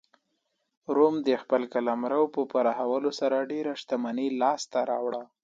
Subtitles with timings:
[0.95, 5.23] روم د خپل قلمرو په پراخولو سره ډېره شتمنۍ لاسته راوړه.